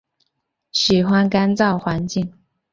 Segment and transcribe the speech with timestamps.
[0.71, 2.33] 喜欢干燥环境。